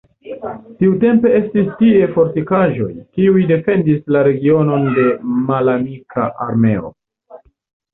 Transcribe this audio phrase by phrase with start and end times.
[0.79, 5.09] Tiutempe estis tie fortikaĵoj, kiuj defendis la regionon de
[5.55, 6.97] malamika armeo.